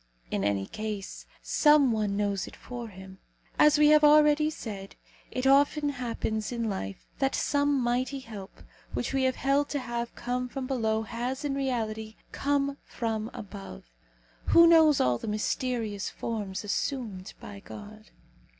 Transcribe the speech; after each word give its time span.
In 0.31 0.43
any 0.43 0.65
case, 0.65 1.27
some 1.43 1.91
one 1.91 2.17
knows 2.17 2.47
it 2.47 2.55
for 2.55 2.87
him. 2.87 3.19
As 3.59 3.77
we 3.77 3.89
have 3.89 4.03
already 4.03 4.49
said, 4.49 4.95
it 5.29 5.45
often 5.45 5.89
happens 5.89 6.51
in 6.51 6.67
life 6.71 7.05
that 7.19 7.35
some 7.35 7.79
mighty 7.79 8.17
help 8.21 8.63
which 8.95 9.13
we 9.13 9.25
have 9.25 9.35
held 9.35 9.69
to 9.69 9.79
have 9.79 10.15
come 10.15 10.49
from 10.49 10.65
below 10.65 11.03
has, 11.03 11.45
in 11.45 11.53
reality, 11.53 12.15
come 12.31 12.79
from 12.83 13.29
above. 13.31 13.91
Who 14.45 14.65
knows 14.65 14.99
all 14.99 15.19
the 15.19 15.27
mysterious 15.27 16.09
forms 16.09 16.63
assumed 16.63 17.35
by 17.39 17.59
God? 17.59 18.09